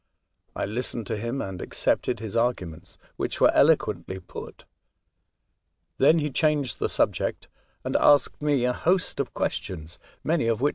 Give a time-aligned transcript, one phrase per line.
[0.55, 4.65] I listened to him, and accepted his arguments, which were eloquently put.
[5.99, 7.47] Then he changed the subject,
[7.83, 10.69] and asked me a host of The Escape, 21 questions, many of whicb.